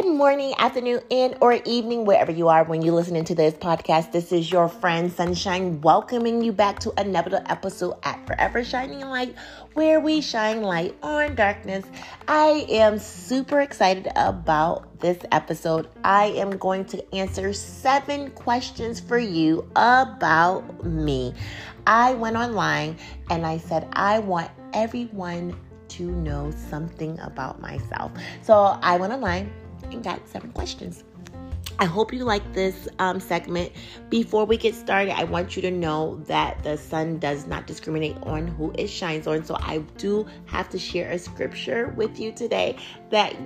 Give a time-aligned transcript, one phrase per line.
[0.00, 4.12] Good morning, afternoon, and or evening, wherever you are when you're listening to this podcast.
[4.12, 9.34] This is your friend Sunshine welcoming you back to another episode at Forever Shining Light,
[9.74, 11.84] where we shine light on darkness.
[12.28, 15.88] I am super excited about this episode.
[16.04, 21.34] I am going to answer seven questions for you about me.
[21.88, 22.98] I went online
[23.30, 28.12] and I said, I want everyone to know something about myself.
[28.42, 29.50] So I went online
[29.90, 31.04] and got seven questions.
[31.80, 33.72] I hope you like this um, segment.
[34.08, 38.16] Before we get started, I want you to know that the sun does not discriminate
[38.24, 39.44] on who it shines on.
[39.44, 42.76] So I do have to share a scripture with you today
[43.10, 43.36] that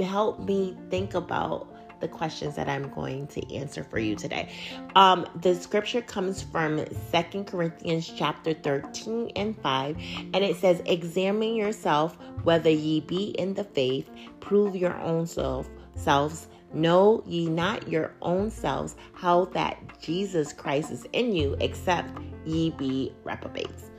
[0.00, 1.66] helped me think about
[2.00, 4.50] the questions that I'm going to answer for you today.
[4.94, 9.96] Um, the scripture comes from Second Corinthians chapter 13 and 5,
[10.32, 14.08] and it says, Examine yourself whether ye be in the faith,
[14.40, 15.68] prove your own self
[16.02, 16.48] selves.
[16.72, 22.70] Know ye not your own selves how that Jesus Christ is in you, except ye
[22.70, 23.90] be reprobates.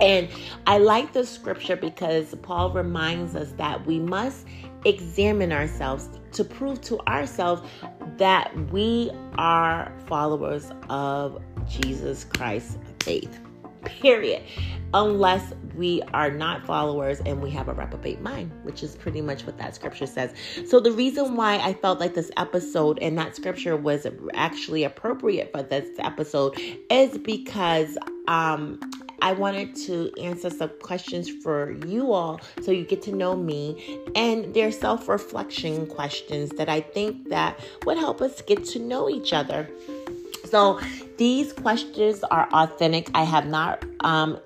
[0.00, 0.28] And
[0.66, 4.46] I like the scripture because Paul reminds us that we must
[4.84, 7.62] examine ourselves to prove to ourselves
[8.18, 13.40] that we are followers of Jesus Christ's faith.
[13.84, 14.42] Period.
[14.94, 19.44] Unless we are not followers and we have a reprobate mind, which is pretty much
[19.44, 20.32] what that scripture says.
[20.66, 25.52] So, the reason why I felt like this episode and that scripture was actually appropriate
[25.52, 26.58] for this episode
[26.90, 27.98] is because
[28.28, 28.80] um,
[29.20, 34.00] I wanted to answer some questions for you all so you get to know me
[34.14, 39.32] and their self-reflection questions that I think that would help us get to know each
[39.32, 39.68] other.
[40.44, 40.80] So
[41.16, 43.10] these questions are authentic.
[43.14, 44.38] I have not um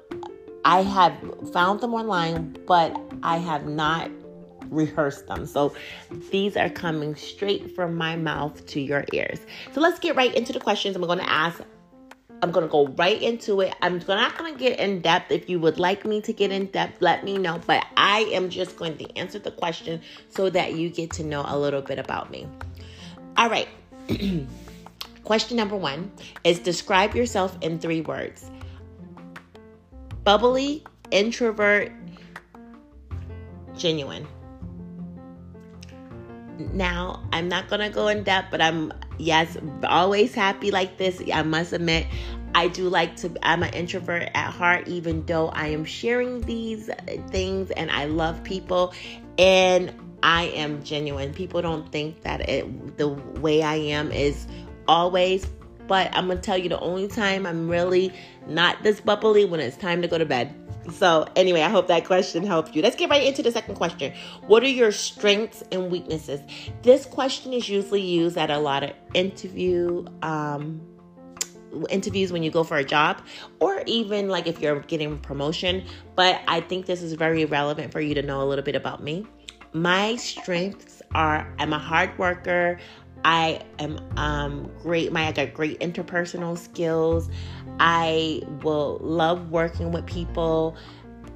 [0.65, 1.15] I have
[1.53, 4.11] found them online, but I have not
[4.71, 5.47] rehearsed them.
[5.47, 5.75] So
[6.31, 9.41] these are coming straight from my mouth to your ears.
[9.73, 10.97] So let's get right into the questions.
[10.97, 11.61] I'm going to ask
[12.43, 13.73] I'm going to go right into it.
[13.83, 15.31] I'm not going to get in depth.
[15.31, 17.61] If you would like me to get in depth, let me know.
[17.65, 21.45] But I am just going to answer the question so that you get to know
[21.47, 22.49] a little bit about me.
[23.37, 23.69] All right.
[25.25, 26.11] question number one
[26.45, 28.51] is describe yourself in three words
[30.25, 31.91] bubbly, introvert,
[33.77, 34.27] genuine.
[36.73, 41.21] Now, I'm not going to go in depth, but I'm yes, always happy like this.
[41.33, 42.07] I must admit,
[42.55, 46.91] I do like to, I'm an introvert at heart, even though I am sharing these
[47.31, 48.93] things and I love people
[49.39, 51.33] and I am genuine.
[51.33, 54.47] People don't think that it, the way I am is
[54.93, 55.47] always,
[55.89, 58.13] but I'm gonna tell you the only time I'm really
[58.47, 60.55] not this bubbly when it's time to go to bed.
[60.93, 62.83] So, anyway, I hope that question helped you.
[62.83, 64.13] Let's get right into the second question.
[64.49, 66.41] What are your strengths and weaknesses?
[66.83, 70.81] This question is usually used at a lot of interview um,
[71.89, 73.23] interviews when you go for a job
[73.59, 75.85] or even like if you're getting promotion,
[76.17, 79.03] but I think this is very relevant for you to know a little bit about
[79.03, 79.27] me.
[79.73, 82.79] My strengths are I'm a hard worker.
[83.25, 85.13] I am um, great.
[85.13, 87.29] My I got great interpersonal skills.
[87.79, 90.77] I will love working with people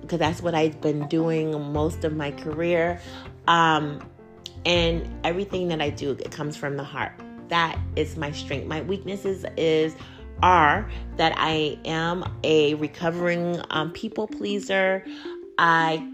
[0.01, 3.01] because that's what I've been doing most of my career.
[3.49, 4.01] Um,
[4.65, 7.13] and everything that I do it comes from the heart.
[7.49, 8.67] That is my strength.
[8.67, 9.95] My weaknesses is
[10.43, 15.05] are that I am a recovering um, people pleaser.
[15.59, 16.13] I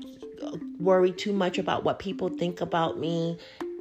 [0.78, 3.38] worry too much about what people think about me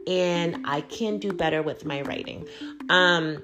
[0.07, 2.47] and I can do better with my writing.
[2.89, 3.43] Um,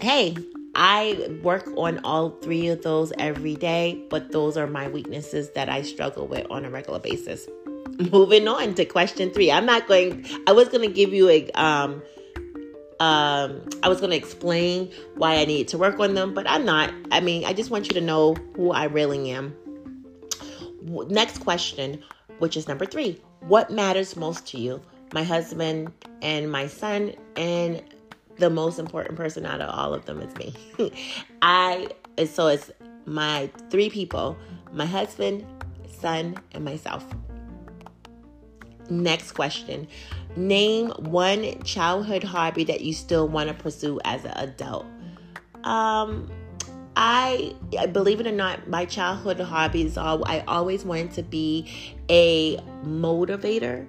[0.00, 0.36] hey,
[0.74, 5.68] I work on all three of those every day, but those are my weaknesses that
[5.68, 7.46] I struggle with on a regular basis.
[8.10, 9.52] Moving on to question three.
[9.52, 12.02] I'm not going, I was going to give you a, um,
[13.00, 16.64] um, I was going to explain why I needed to work on them, but I'm
[16.64, 16.92] not.
[17.10, 19.54] I mean, I just want you to know who I really am.
[21.08, 22.02] Next question,
[22.38, 23.20] which is number three.
[23.40, 24.80] What matters most to you?
[25.12, 25.92] My husband
[26.22, 27.82] and my son and
[28.36, 30.54] the most important person out of all of them is me.
[31.42, 31.88] I
[32.26, 32.70] so it's
[33.04, 34.36] my three people,
[34.72, 35.44] my husband,
[36.00, 37.04] son, and myself.
[38.90, 39.86] Next question.
[40.36, 44.86] Name one childhood hobby that you still want to pursue as an adult.
[45.64, 46.30] Um
[46.94, 47.54] I,
[47.92, 49.96] believe it or not, my childhood hobbies.
[49.96, 51.72] I always wanted to be
[52.10, 53.86] a motivator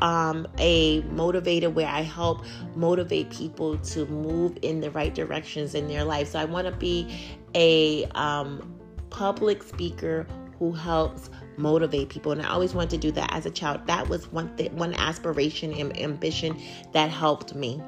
[0.00, 2.44] um, a motivator where I help
[2.74, 6.28] motivate people to move in the right directions in their life.
[6.28, 8.74] So I want to be a um,
[9.10, 10.26] public speaker
[10.58, 12.32] who helps motivate people.
[12.32, 13.86] And I always wanted to do that as a child.
[13.86, 16.60] That was one th- one aspiration and ambition
[16.92, 17.82] that helped me.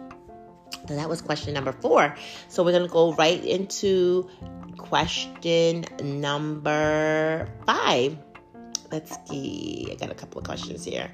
[0.88, 2.14] So that was question number four.
[2.48, 4.28] So we're gonna go right into
[4.78, 8.16] question number five.
[8.92, 9.88] Let's see.
[9.90, 11.10] I got a couple of questions here.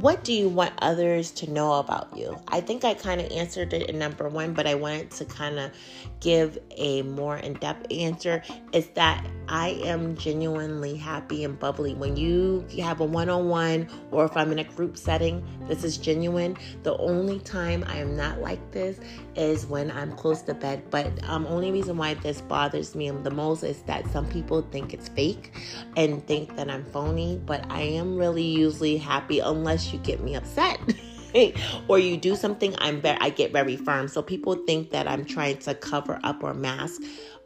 [0.00, 2.38] What do you want others to know about you?
[2.48, 5.58] I think I kind of answered it in number one, but I wanted to kind
[5.58, 5.70] of
[6.20, 8.42] give a more in depth answer.
[8.74, 11.94] Is that I am genuinely happy and bubbly.
[11.94, 15.84] When you have a one on one or if I'm in a group setting, this
[15.84, 16.58] is genuine.
[16.82, 18.98] The only time I am not like this
[19.34, 20.90] is when I'm close to bed.
[20.90, 24.92] But um, only reason why this bothers me the most is that some people think
[24.92, 25.52] it's fake
[25.96, 29.40] and think that I'm phony, but I am really usually happy
[29.92, 30.78] you get me upset.
[31.88, 34.08] or you do something, I'm very, I get very firm.
[34.08, 37.02] So people think that I'm trying to cover up or mask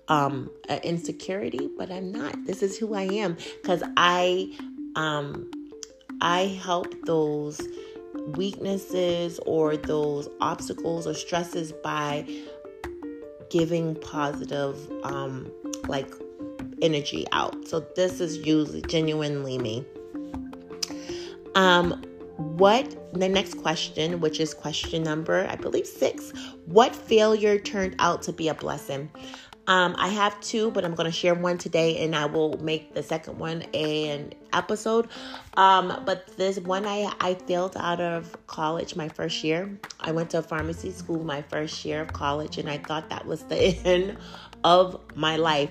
[0.08, 0.50] um,
[0.82, 2.44] insecurity, but I'm not.
[2.44, 4.52] This is who I am because I
[4.96, 5.50] um,
[6.20, 7.60] I help those
[8.36, 12.26] weaknesses or those obstacles or stresses by
[13.50, 15.50] giving positive um,
[15.88, 16.12] like
[16.82, 17.68] energy out.
[17.68, 19.84] So this is usually genuinely me.
[21.54, 22.02] Um,
[22.40, 26.32] what the next question, which is question number, I believe six,
[26.66, 29.10] what failure turned out to be a blessing?
[29.66, 32.94] Um, I have two, but I'm going to share one today, and I will make
[32.94, 35.08] the second one an episode.
[35.56, 39.78] Um, but this one, I I failed out of college my first year.
[40.00, 43.44] I went to pharmacy school my first year of college, and I thought that was
[43.44, 44.16] the end
[44.64, 45.70] of my life.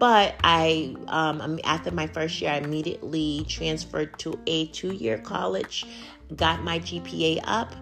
[0.00, 5.84] But I, um, after my first year, I immediately transferred to a two year college,
[6.36, 7.74] got my GPA up,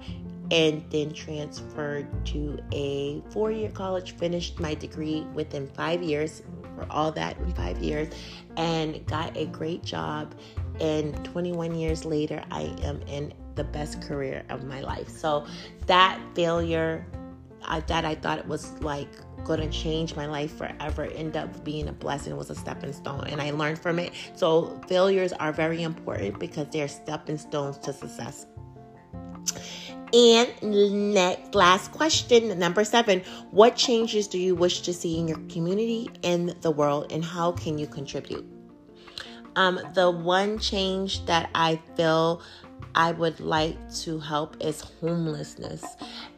[0.50, 6.42] and then transferred to a four year college, finished my degree within five years,
[6.74, 8.12] for all that in five years,
[8.56, 10.34] and got a great job.
[10.80, 15.08] And 21 years later, I am in the best career of my life.
[15.08, 15.46] So
[15.86, 17.06] that failure,
[17.62, 19.08] I, that I thought it was like
[19.44, 23.24] going to change my life forever end up being a blessing was a stepping stone
[23.28, 24.12] and i learned from it.
[24.34, 28.46] So failures are very important because they're stepping stones to success.
[30.12, 33.20] And next last question number seven
[33.50, 37.52] what changes do you wish to see in your community and the world and how
[37.52, 38.46] can you contribute?
[39.56, 42.42] Um, the one change that i feel
[42.94, 45.84] I would like to help is homelessness.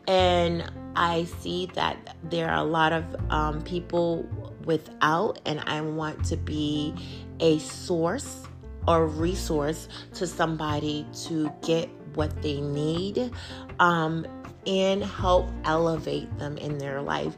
[0.07, 4.29] And I see that there are a lot of um, people
[4.65, 6.95] without, and I want to be
[7.41, 8.47] a source
[8.87, 13.31] or resource to somebody to get what they need
[13.79, 14.27] um,
[14.67, 17.35] and help elevate them in their life.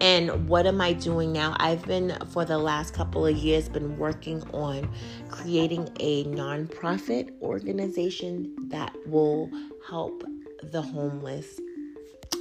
[0.00, 1.56] And what am I doing now?
[1.58, 4.90] I've been for the last couple of years been working on
[5.28, 9.50] creating a nonprofit organization that will
[9.88, 10.24] help
[10.62, 11.60] the homeless.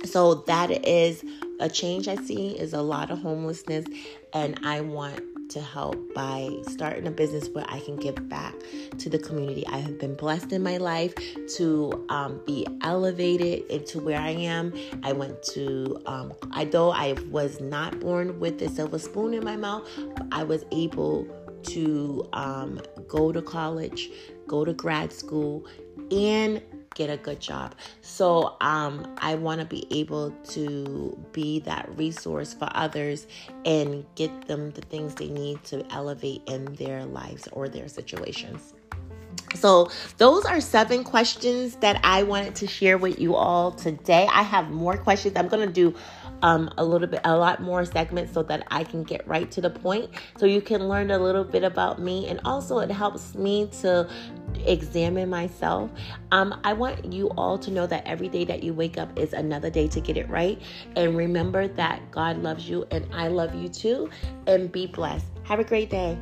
[0.06, 1.24] So that is
[1.60, 3.86] a change I see is a lot of homelessness
[4.34, 5.22] and I want
[5.54, 8.54] to help by starting a business where I can give back
[8.98, 9.66] to the community.
[9.68, 11.14] I have been blessed in my life
[11.58, 14.74] to um, be elevated into where I am.
[15.04, 19.44] I went to, um, I though I was not born with a silver spoon in
[19.44, 19.88] my mouth,
[20.32, 21.28] I was able
[21.64, 24.10] to um, go to college,
[24.48, 25.66] go to grad school,
[26.12, 26.62] and
[26.94, 27.76] get a good job.
[28.02, 33.28] So um, I want to be able to be that resource for others
[33.66, 38.74] and get them the things they need to elevate in their lives or their situations.
[39.56, 44.28] So, those are seven questions that I wanted to share with you all today.
[44.32, 45.38] I have more questions.
[45.38, 45.96] I'm going to do
[46.42, 49.62] um, a little bit, a lot more segments so that I can get right to
[49.62, 50.10] the point.
[50.38, 52.28] So you can learn a little bit about me.
[52.28, 54.10] And also, it helps me to
[54.66, 55.92] examine myself.
[56.32, 59.34] Um, I want you all to know that every day that you wake up is
[59.34, 60.62] another day to get it right.
[60.96, 64.10] And remember that God loves you and I love you too.
[64.48, 65.26] And be blessed.
[65.44, 66.18] Have a great day.